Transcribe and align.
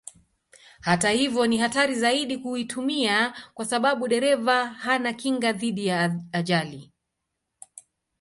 Hata 0.81 1.09
hivyo 1.09 1.47
ni 1.47 1.57
hatari 1.57 1.95
zaidi 1.95 2.37
kuitumia 2.37 3.33
kwa 3.53 3.65
sababu 3.65 4.07
dereva 4.07 4.65
hana 4.67 5.13
kinga 5.13 5.53
dhidi 5.53 5.85
ya 5.87 6.19
ajali. 6.31 6.93